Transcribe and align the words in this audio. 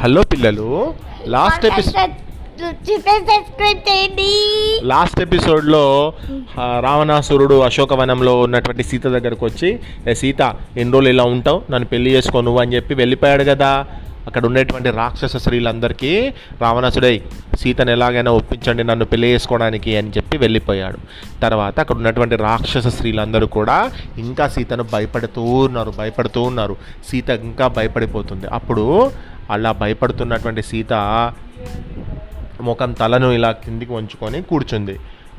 Hello 0.00 0.22
పిల్లలు 0.22 0.94
last 1.26 1.66
episode 1.66 2.12
last 4.82 5.20
ఎపిసోడ్లో 5.20 6.12
రావణాసురుడు 6.58 7.60
అశోకవనంలో 7.60 8.40
ఉన్నటువంటి 8.40 8.82
సీత 8.82 9.06
దగ్గరకు 9.06 9.46
వచ్చి 9.46 9.78
ఏ 10.08 10.14
సీత 10.14 10.54
ఎన్ని 10.76 10.92
రోజులు 10.92 11.08
ఇలా 11.08 11.24
ఉంటావు? 11.24 11.62
నన్ను 11.70 11.86
పెళ్ళి 11.86 12.10
చేసుకో 12.10 12.40
నువ్వు 12.40 12.60
అని 12.60 12.74
చెప్పి 12.74 12.94
వెళ్ళిపోయాడు 12.94 13.44
కదా. 13.44 13.86
అక్కడ 14.26 14.46
ఉండేటువంటి 14.46 14.90
రాక్షస 14.90 15.36
స్త్రీలందరికీ 15.36 16.32
రావణాసుడై 16.60 17.22
సీతను 17.60 17.90
ఎలాగైనా 17.90 18.30
ఒప్పించండి 18.30 18.84
నన్ను 18.84 19.04
పెళ్ళి 19.04 19.28
చేసుకోవడానికి 19.28 19.96
అని 19.96 20.10
చెప్పి 20.10 20.36
వెళ్ళిపోయాడు. 20.36 20.98
తర్వాత 21.42 21.80
అక్కడ 21.80 21.96
ఉన్నటువంటి 21.96 22.36
రాక్షస 22.36 22.86
స్త్రీలందరూ 22.86 23.46
కూడా 23.46 23.90
ఇంకా 24.18 24.48
సీతను 24.48 24.82
భయపడుతూ 24.92 25.42
ఉన్నారు 25.42 25.90
భయపడుతూ 25.98 26.42
ఉన్నారు. 26.42 26.76
సీత 27.10 27.30
ఇంకా 27.30 27.68
భయపడిపోతుంది. 27.68 28.46
అప్పుడు 28.46 29.10
అలా 29.50 29.72
భయపడుతున్నటువంటి 29.72 30.62
సీత 30.62 30.92
ముఖం 32.60 32.92
తలను 32.92 33.32
ఇలా 33.32 33.52
కిందికి 33.52 33.92
వంచుకొని 33.92 34.42
కూర్చుంది. 34.42 34.96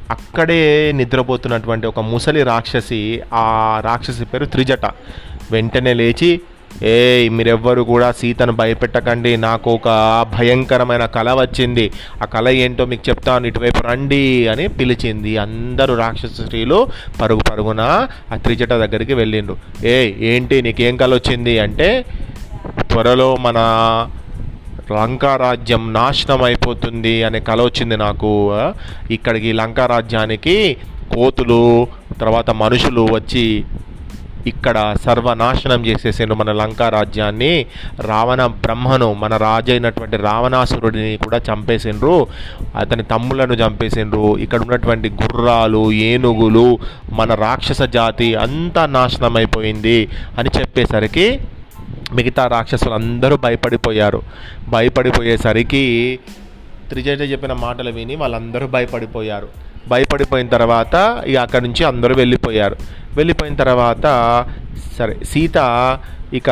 అక్కడే 0.10 0.92
నిద్రపోతున్నటువంటి 0.92 1.88
ఒక 1.88 2.00
ముసలి 2.00 2.44
రాక్షసి 2.44 3.22
ఆ 3.34 3.82
రాక్షసి 3.86 4.26
పేరు 4.26 4.46
త్రిజట. 4.46 4.86
వెంటనే 5.52 5.94
లేచి 5.94 6.42
ఏ 6.84 7.30
మీరెవ్వరు 7.30 7.82
కూడా 7.82 8.12
సీతను 8.12 8.54
భయపెట్టకండి 8.54 9.38
నాకు 9.38 9.72
ఒక 9.72 9.88
భయంకరమైన 10.38 11.06
కళ 11.06 11.34
వచ్చింది. 11.34 11.92
ఆ 12.22 12.26
కళ 12.26 12.50
ఏంటో 12.50 12.86
మీకు 12.86 13.10
చెప్తాను 13.10 13.48
ఇటువైపు 13.48 13.82
రండి 13.84 14.48
అని 14.48 14.68
పిలిచింది. 14.68 15.38
అందరూ 15.38 15.96
రాక్షస 15.96 16.42
స్త్రీలు 16.42 16.88
పరుగు 17.22 17.40
పరుగున 17.52 18.08
ఆ 18.32 18.36
త్రిజట 18.36 18.74
దగ్గరికి 18.74 19.14
వెళ్ళిండ్రు. 19.14 19.58
ఏ 19.86 20.14
ఏంటి 20.34 20.62
నీకేం 20.62 20.98
కళ 20.98 21.14
వచ్చింది? 21.14 21.60
అంటే 21.60 22.06
త్వరలో 23.00 23.36
మన 23.40 23.58
లంకా 24.92 25.36
రాజ్యం 25.36 25.94
నాశనం 25.94 26.44
అయిపోతుంది 26.44 27.24
అనే 27.24 27.40
కల 27.40 27.62
వచ్చింది 27.62 27.98
నాకు. 27.98 28.32
ఇక్కడికి 29.12 29.54
లంకా 29.54 29.86
రాజ్యానికి 29.86 30.78
కోతులు 31.14 31.88
తర్వాత 32.22 32.50
మనుషులు 32.50 33.08
వచ్చి 33.12 33.64
ఇక్కడ 34.48 34.96
సర్వనాశనం 35.06 35.86
చేసేసిండ్రు 35.86 36.38
మన 36.38 36.52
లంకా 36.52 36.90
రాజ్యాన్ని 36.90 37.66
రావణ 38.02 38.46
బ్రహ్మను 38.46 39.14
మన 39.14 39.38
రాజైనటువంటి 39.38 40.18
రావణాసురుడిని 40.18 41.18
కూడా 41.18 41.42
చంపేసిండ్రు. 41.52 42.28
అతని 42.76 43.04
తమ్ములను 43.04 43.54
చంపేసిండ్రు. 43.54 44.38
ఇక్కడ 44.38 44.62
ఉన్నటువంటి 44.62 45.10
గుర్రాలు 45.10 45.92
ఏనుగులు 45.92 46.78
మన 47.12 47.34
రాక్షస 47.34 47.82
జాతి 47.82 48.36
అంతా 48.36 48.86
నాశనం 48.86 49.38
అయిపోయింది 49.38 50.10
అని 50.38 50.50
చెప్పేసరికి 50.60 51.40
మిగతా 52.12 52.48
రాక్షసులు 52.48 52.94
అందరూ 52.94 53.38
భయపడిపోయారు. 53.38 54.22
భయపడిపోయేసరికి 54.70 56.20
త్రిజయ 56.90 57.12
చెప్పిన 57.12 57.54
మాటలు 57.54 57.92
విని 57.92 58.16
వాళ్ళందరూ 58.16 58.68
భయపడిపోయారు. 58.68 59.48
భయపడిపోయిన 59.88 60.48
తర్వాత 60.48 61.24
ఇక 61.28 61.38
అక్కడి 61.38 61.64
నుంచి 61.68 61.84
అందరూ 61.84 62.16
వెళ్ళిపోయారు. 62.16 62.76
వెళ్ళిపోయిన 63.16 63.56
తర్వాత 63.56 64.06
సరే 64.98 65.18
సీత 65.24 65.58
ఇక 66.34 66.50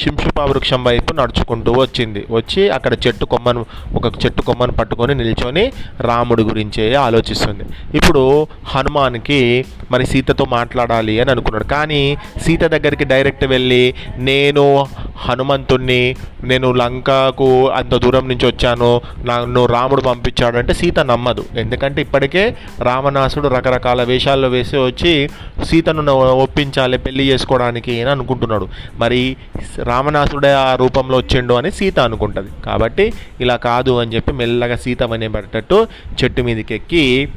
శింషుపా 0.00 0.44
వృక్షం 0.44 0.84
వైపు 0.84 1.12
నడుచుకుంటూ 1.12 1.72
వచ్చింది. 1.72 2.26
వచ్చి 2.30 2.68
అక్కడ 2.70 2.92
చెట్టు 3.06 3.24
కొమ్మను 3.24 3.66
ఒక 3.94 4.06
చెట్టు 4.24 4.42
కొమ్మను 4.42 4.72
పట్టుకొని 4.72 5.14
నిల్చొని 5.14 5.72
రాముడి 6.00 6.42
గురించే 6.42 6.94
ఆలోచిస్తుంది. 6.94 7.64
ఇప్పుడు 7.94 8.46
హనుమాన్కి 8.66 9.64
మరి 9.90 10.06
సీతతో 10.06 10.44
మాట్లాడాలి 10.44 11.20
అని 11.20 11.30
అనుకున్నాడు. 11.30 11.64
కానీ 11.64 12.18
సీత 12.46 12.64
దగ్గరికి 12.64 13.04
డైరెక్ట్ 13.04 13.44
వెళ్ళి 13.44 13.94
నేను 14.16 14.86
హనుమంతుణ్ణి 15.18 16.16
నేను 16.44 16.72
లంకకు 16.72 17.68
అంత 17.68 17.94
దూరం 17.94 18.28
నుంచి 18.28 18.46
వచ్చాను 18.46 19.00
నన్ను 19.24 19.66
రాముడు 19.66 20.02
పంపించాడు 20.02 20.56
అంటే 20.56 20.74
సీత 20.74 20.98
నమ్మదు. 20.98 21.44
ఎందుకంటే 21.56 22.02
ఇప్పటికే 22.02 22.56
రావణాసుడు 22.82 23.48
రకరకాల 23.48 24.02
వేషాల్లో 24.02 24.48
వేసి 24.48 24.76
వచ్చి 24.76 25.30
సీతను 25.64 26.12
ఒప్పించాలి 26.12 26.98
పెళ్ళి 26.98 27.30
చేసుకోవడానికి 27.30 28.00
అని 28.00 28.10
అనుకుంటున్నాడు. 28.10 28.68
మరి 28.96 29.36
రావణాసుడే 29.82 30.52
ఆ 30.52 30.74
రూపంలో 30.74 31.18
వచ్చిండు 31.18 31.54
అని 31.54 31.70
సీత 31.70 31.98
అనుకుంటుంది. 32.00 32.50
కాబట్టి 32.66 33.12
ఇలా 33.40 33.56
కాదు 33.56 34.00
అని 34.00 34.14
చెప్పి 34.14 34.32
మెల్లగా 34.32 34.76
సీత 34.76 35.02
పట్టేటట్టు 35.02 35.86
చెట్టు 36.22 36.42
మీదకి 36.42 36.74
ఎక్కి 36.74 37.28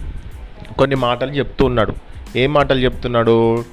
కొన్ని 0.77 0.95
మాటలు 0.95 1.29
చెప్తూ 1.29 1.65
ఉన్నాడు. 1.65 1.93
ఏం 2.35 2.53
మాటలు 2.53 2.79
చెప్తున్నాడు? 2.79 3.63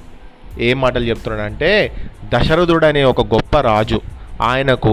ఏం 0.59 0.81
మాటలు 0.81 1.05
చెప్తున్నాడంటే 1.05 1.91
దశరథుడు 2.33 2.85
అనే 2.85 3.03
ఒక 3.03 3.21
గొప్ప 3.21 3.57
రాజు. 3.57 4.01
ఆయనకు 4.41 4.91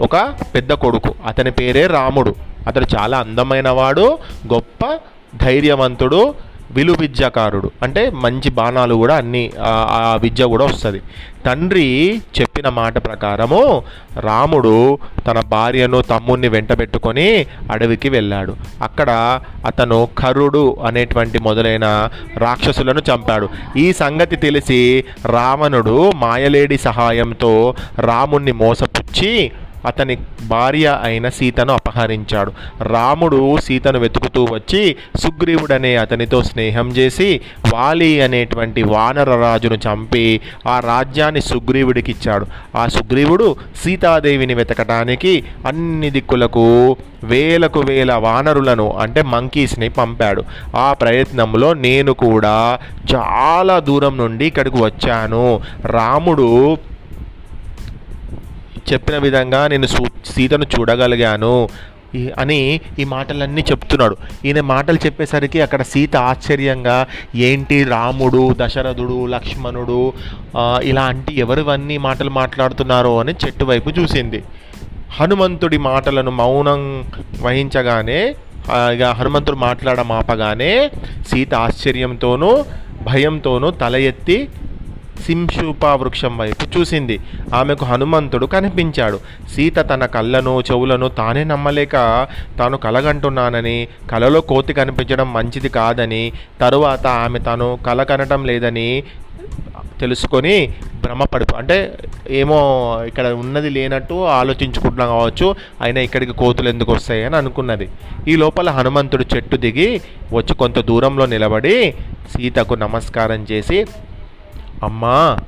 ఒక 0.00 0.34
పెద్ద 0.54 0.72
కొడుకు. 0.72 1.14
అతని 1.26 1.50
పేరే 1.50 1.86
రాముడు. 1.86 2.34
అతడు 2.66 2.86
చాలా 2.98 3.18
అందమైన 3.18 3.68
వాడు 3.68 4.18
గొప్ప 4.52 4.98
ధైర్యవంతుడు 5.36 6.34
విలు 6.70 6.96
విద్యాకారుడు 7.00 7.70
అంటే 7.82 8.10
మంచి 8.10 8.50
బాణాలు 8.50 8.94
కూడా 8.94 9.16
అన్ని 9.16 9.52
ఆ- 9.60 10.18
విద్య 10.20 10.44
కూడా 10.44 10.64
వస్తుంది. 10.64 11.02
తండ్రి 11.46 12.20
చెప్పిన 12.40 12.68
మాట 12.68 13.04
ప్రకారము 13.04 13.82
రాముడు 14.16 14.98
తన 15.26 15.40
భార్యను 15.40 16.00
తమ్ముణ్ణి 16.00 16.48
వెంటబెట్టుకొని 16.48 17.46
అడవికి 17.70 18.08
వెళ్ళాడు. 18.08 18.56
అక్కడ 18.82 19.40
అతను 19.66 20.08
కరుడు 20.18 20.76
అనేటువంటి 20.86 21.38
మొదలైన 21.38 22.08
రాక్షసులను 22.36 23.00
చంపాడు. 23.14 23.48
ఈ 23.76 23.92
సంగతి 23.92 24.36
తెలిసి 24.36 25.04
రావణుడు 25.26 26.12
మాయలేడి 26.16 26.78
సహాయంతో 26.78 27.74
రాముణ్ణి 27.98 28.52
మోసపుచ్చి 28.52 29.50
అతని 29.86 30.18
భార్య 30.46 31.00
అయిన 31.02 31.28
సీతను 31.28 31.72
అపహరించాడు. 31.72 32.52
రాముడు 32.82 33.58
సీతను 33.60 33.98
వెతుకుతూ 33.98 34.44
వచ్చి 34.44 34.96
సుగ్రీవుడనే 35.16 35.96
అతనితో 35.96 36.42
స్నేహం 36.42 36.88
చేసి 36.88 37.40
వాలి 37.74 38.20
అనేటువంటి 38.20 38.82
వానర 38.82 39.34
రాజును 39.34 39.74
చంపి 39.74 40.40
ఆ 40.68 40.80
రాజ్యాన్ని 40.80 41.40
సుగ్రీవుడికి 41.40 42.10
ఇచ్చాడు 42.10 42.46
ఆ 42.76 42.86
సుగ్రీవుడు 42.86 43.56
సీతాదేవిని 43.84 44.54
వెతకటానికి 44.54 45.44
అన్ని 45.66 46.10
దిక్కులకు 46.10 46.96
వేలకు 47.24 47.80
వేల 47.80 48.12
వానరులను 48.12 48.92
అంటే 48.92 49.22
మంకీస్ని 49.22 49.88
పంపాడు. 49.88 50.44
ఆ 50.76 50.92
ప్రయత్నంలో 50.92 51.74
నేను 51.74 52.12
కూడా 52.12 52.78
చాలా 53.14 53.78
దూరం 53.78 54.16
నుండి 54.16 54.46
ఇక్కడికి 54.46 54.82
వచ్చాను. 54.82 55.60
రాముడు 55.84 56.78
చెప్పిన 58.92 59.18
విధంగా 59.18 59.68
నేను 59.68 59.86
సూ- 59.86 60.34
సీతను 60.34 60.64
చూడగలిగాను. 60.64 61.68
అని 62.38 62.80
ఈ 62.98 63.04
మాటలన్నీ 63.04 63.64
చెప్తున్నాడు. 63.70 64.16
ఈయన 64.44 64.60
మాటలు 64.60 64.98
చెప్పేసరికి 65.06 65.60
అక్కడ 65.60 65.82
సీత 65.82 66.16
ఆశ్చర్యంగా 66.16 67.06
ఏంటి 67.34 67.84
రాముడు 67.84 68.56
దశరథుడు 68.58 69.26
లక్ష్మణుడు 69.26 70.12
ఇలాంటి 70.82 71.38
ఎవరివన్నీ 71.38 71.98
మాటలు 71.98 72.30
మాట్లాడుతున్నారో 72.30 73.18
అని 73.18 73.32
చెట్టు 73.32 73.64
వైపు 73.64 73.90
చూసింది. 73.90 74.42
హనుమంతుడి 75.10 75.78
మాటలను 75.78 76.30
మౌనం 76.30 77.04
వహించగానే 77.42 78.34
ఇక 78.72 79.02
హనుమంతుడు 79.02 79.56
మాట్లాడమాపగానే 79.56 80.90
సీత 81.30 81.54
ఆశ్చర్యంతోనూ 81.54 82.64
భయంతోనూ 83.02 83.70
తల 83.70 83.96
ఎత్తి 83.96 84.48
సింశూపా 85.26 85.94
వృక్షం 85.94 86.38
వైపు 86.38 86.78
చూసింది. 86.78 87.16
ఆమెకు 87.54 87.84
హనుమంతుడు 87.84 88.46
కనిపించాడు. 88.46 89.18
సీత 89.54 89.78
తన 89.90 90.06
కళ్ళను 90.06 90.54
చెవులను 90.60 91.08
తానే 91.08 91.44
నమ్మలేక 91.44 91.96
తాను 92.58 92.76
కలగంటున్నానని 92.76 93.78
కలలో 94.10 94.40
కోతి 94.40 94.72
కనిపించడం 94.72 95.32
మంచిది 95.32 95.68
కాదని 95.68 96.22
తరువాత 96.60 97.06
ఆమె 97.06 97.38
తాను 97.38 97.78
కల 97.86 98.02
కనటం 98.02 98.44
లేదని 98.44 98.88
తెలుసుకొని 100.00 100.54
భ్రమపడిపో 101.02 101.54
అంటే 101.56 101.76
ఏమో 102.30 102.58
ఇక్కడ 103.06 103.26
ఉన్నది 103.42 103.70
లేనట్టు 103.70 104.14
ఆలోచించుకుంటున్నాం 104.14 105.08
కావచ్చు 105.08 105.46
అయినా 105.82 106.00
ఇక్కడికి 106.00 106.32
కోతులు 106.32 106.68
ఎందుకు 106.68 106.92
వస్తాయి 106.92 107.24
అని 107.24 107.36
అనుకున్నది. 107.36 107.88
ఈ 108.28 108.36
లోపల 108.36 108.70
హనుమంతుడు 108.70 109.24
చెట్టు 109.34 109.56
దిగి 109.56 109.88
వచ్చి 110.32 110.54
కొంత 110.54 110.78
దూరంలో 110.80 111.26
నిలబడి 111.26 111.94
సీతకు 112.32 112.74
నమస్కారం 112.74 113.46
చేసి 113.50 113.78
అమ్మా 114.82 115.38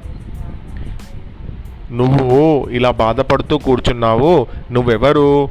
నువ్వు 1.93 2.69
ఇలా 2.70 2.90
బాధపడుతూ 2.90 3.58
కూర్చున్నావు 3.58 4.46
నువ్వెవరు? 4.70 5.49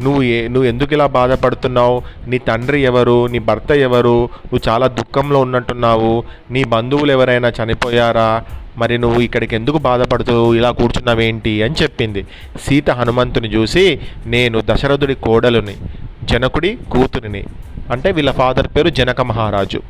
నువ్వు 0.00 0.22
ఏ 0.22 0.48
నువ్వు 0.48 0.64
ఎందుకు 0.64 0.92
ఇలా 0.92 1.06
బాధపడుతున్నావు? 1.06 2.02
నీ 2.28 2.38
తండ్రి 2.38 2.80
ఎవరు? 2.80 3.26
నీ 3.26 3.38
భర్త 3.38 3.70
ఎవరు? 3.72 4.24
నువ్వు 4.24 4.60
చాలా 4.68 4.86
దుఃఖంలో 4.86 5.40
ఉన్నట్టున్నావు. 5.40 6.24
నీ 6.50 6.64
బంధువులు 6.64 7.12
ఎవరైనా 7.12 7.52
చనిపోయారా? 7.58 8.42
మరి 8.78 8.98
నువ్వు 8.98 9.20
ఇక్కడికి 9.20 9.54
ఎందుకు 9.54 9.78
బాధపడుతూ 9.78 10.54
ఇలా 10.54 10.70
కూర్చున్నావేంటి 10.70 11.62
అని 11.62 11.74
చెప్పింది. 11.82 12.26
సీత 12.68 12.90
హనుమంతుని 12.90 13.48
చూసి 13.48 14.00
నేను 14.26 14.60
దశరథుడి 14.60 15.14
కోడలుని 15.14 15.76
జనకుడి 16.24 16.78
కూతురిని 16.92 17.44
అంటే 17.90 18.12
వీళ్ళ 18.12 18.30
ఫాదర్ 18.30 18.66
పేరు 18.66 18.88
జనక 18.88 19.20
మహారాజు. 19.20 19.80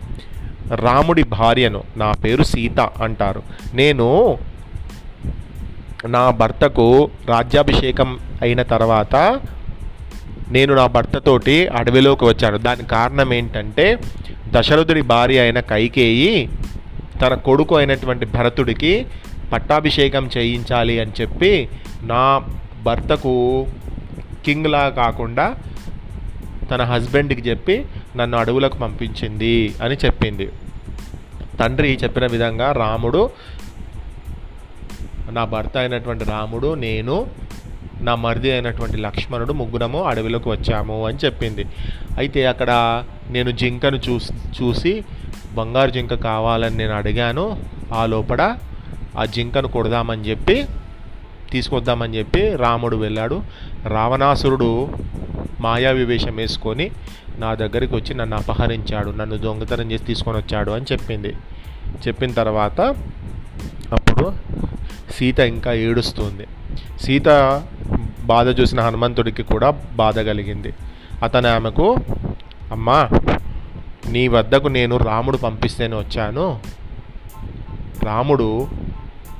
రాముడి 0.70 1.22
భార్యను 1.22 1.82
నా 1.96 2.12
పేరు 2.12 2.42
సీత 2.42 2.80
అంటారు. 2.80 3.42
నేను 3.74 4.38
నా 6.04 6.30
భర్తకు 6.30 7.10
రాజ్యాభిషేకం 7.28 8.18
అయిన 8.42 8.62
తర్వాత 8.62 9.16
నేను 10.48 10.74
నా 10.74 10.86
భర్తతోటి 10.86 11.66
అడవిలోకి 11.66 12.24
వచ్చాను. 12.24 12.58
దాని 12.58 12.84
కారణం 12.84 13.32
ఏంటంటే 13.32 13.98
దశరథుడి 14.48 15.02
భార్య 15.02 15.40
అయిన 15.40 15.60
కైకేయి 15.60 16.48
తన 17.22 17.34
కొడుకు 17.34 17.76
అయినటువంటి 17.76 18.26
భరతుడికి 18.26 19.06
పట్టాభిషేకం 19.52 20.30
చేయించాలి 20.38 21.00
అని 21.00 21.10
చెప్పి 21.20 21.68
నా 22.02 22.42
భర్తకు 22.82 23.66
కింగ్లా 24.44 24.88
కాకుండా 24.88 25.54
తన 26.72 26.82
హస్బెండ్కి 26.82 27.42
చెప్పి 27.50 27.86
నన్ను 28.16 28.38
అడవులకు 28.38 28.76
పంపించింది 28.78 29.74
అని 29.82 29.96
చెప్పింది. 30.04 30.46
తండ్రి 31.60 31.98
చెప్పిన 32.04 32.26
విధంగా 32.26 32.72
రాముడు 32.72 33.30
నా 35.30 35.44
భర్త 35.44 35.76
అయినటువంటి 35.76 36.24
రాముడు 36.24 36.74
నేను 36.74 37.16
నా 38.06 38.14
మరిది 38.14 38.52
అయినటువంటి 38.52 38.96
లక్ష్మణుడు 38.96 39.52
ముగ్గురము 39.52 40.02
అడవిలోకి 40.02 40.48
వచ్చాము 40.48 41.06
అని 41.06 41.18
చెప్పింది. 41.24 41.64
అయితే 42.18 42.46
అక్కడ 42.46 42.70
నేను 43.30 43.50
జింకను 43.50 43.98
చూసి 44.08 44.32
చూసి 44.56 44.92
బంగారు 45.54 45.90
జింక 45.90 46.14
కావాలని 46.14 46.76
నేను 46.76 46.94
అడిగాను. 46.94 47.44
ఆ 47.94 48.06
లోపల 48.06 48.42
ఆ 49.18 49.24
జింకను 49.24 49.68
కొడదామని 49.68 50.22
చెప్పి 50.22 50.56
తీసుకొద్దామని 51.52 52.18
చెప్పి 52.18 52.56
రాముడు 52.56 52.96
వెళ్ళాడు. 52.96 53.42
రావణాసురుడు 53.86 54.88
మాయావి 55.60 56.04
వేషం 56.04 56.36
వేసుకొని 56.36 56.90
నా 57.38 57.54
దగ్గరికి 57.54 57.96
వచ్చి 57.96 58.14
నన్ను 58.14 58.36
అపహరించాడు 58.36 59.10
నన్ను 59.10 59.36
దొంగతనం 59.36 59.92
చేసి 59.92 60.04
తీసుకొని 60.04 60.38
వచ్చాడు 60.38 60.70
అని 60.70 60.84
చెప్పింది. 60.92 61.36
చెప్పిన 62.08 62.32
తర్వాత 62.32 62.80
అప్పుడు 63.92 64.32
సీత 65.18 65.38
ఇంకా 65.38 65.72
ఏడుస్తుంది. 65.72 66.46
సీత 67.00 67.28
బాధ 68.24 68.60
చూసిన 68.60 68.80
హనుమంతుడికి 68.80 69.42
కూడా 69.42 69.70
బాధ 69.70 70.20
కలిగింది. 70.20 70.72
అతను 71.22 71.48
ఆమెకు 71.48 71.96
అమ్మా 72.72 73.08
నీ 74.10 74.28
వద్దకు 74.28 74.68
నేను 74.68 74.96
రాముడు 74.96 75.36
పంపిస్తేనే 75.36 75.96
వచ్చాను. 75.96 76.60
రాముడు 78.02 78.68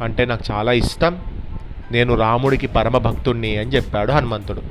అంటే 0.03 0.25
నాకు 0.25 0.45
చాలా 0.51 0.73
ఇష్టం. 0.73 1.21
నేను 1.91 2.15
రాముడికి 2.15 2.67
పరమభక్తుణ్ణి 2.67 3.57
అని 3.57 3.71
చెప్పాడు 3.71 4.13
హనుమంతుడు. 4.13 4.63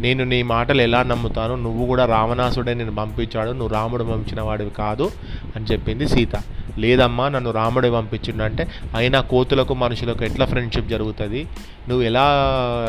నేను 0.00 0.24
నీ 0.24 0.42
మాటలు 0.42 0.82
ఎలా 0.82 1.02
నమ్ముతాను 1.02 1.54
నువ్వు 1.54 1.86
కూడా 1.86 2.04
రావణాసుడే 2.04 2.74
నేను 2.74 2.94
పంపించాడు. 2.94 3.50
నువ్వు 3.50 3.68
రాముడు 3.68 4.04
పంపించిన 4.04 4.40
వాడివి 4.40 4.70
కాదు 4.70 5.10
అని 5.56 5.64
చెప్పింది 5.64 6.08
సీత. 6.08 6.32
లేదమ్మా 6.78 7.28
నన్ను 7.28 7.50
రాముడే 7.50 7.90
పంపించిండు 7.90 8.42
అంటే 8.42 8.68
అయినా 8.96 9.20
కోతులకు 9.20 9.74
మనుషులకు 9.74 10.24
ఎట్లా 10.24 10.46
ఫ్రెండ్షిప్ 10.46 10.88
జరుగుతుంది? 10.88 11.46
నువ్వు 11.88 12.04
ఎలా 12.04 12.22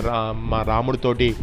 రా 0.06 0.34
మా 0.36 0.64
రాముడితోటి 0.64 1.36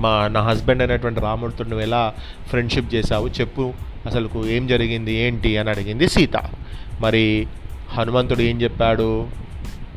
మా 0.00 0.28
నా 0.28 0.40
హస్బెండ్ 0.40 0.82
అనేటువంటి 0.82 1.20
రాముడితో 1.20 1.64
నువ్వు 1.64 1.80
ఎలా 1.80 2.14
ఫ్రెండ్షిప్ 2.48 2.94
చేసావు 2.94 3.28
చెప్పు. 3.28 3.72
అసలుకు 4.06 4.46
ఏం 4.46 4.66
జరిగింది? 4.66 5.14
ఏంటి? 5.14 5.58
అని 5.58 5.70
అడిగింది 5.70 6.08
సీత. 6.08 6.36
మరి 7.00 7.46
హనుమంతుడు 7.90 8.40
ఏం 8.40 8.62
చెప్పాడు? 8.62 9.26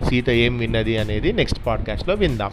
సీత 0.03 0.29
ఏం 0.29 0.57
విన్నది 0.57 0.97
అనేది 0.97 1.33
నెక్స్ట్ 1.33 1.59
పాడ్కాస్ట్లో 1.65 2.15
విందాం. 2.15 2.51